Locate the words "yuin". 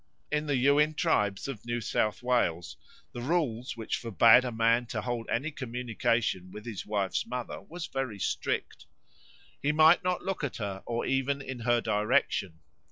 0.55-0.95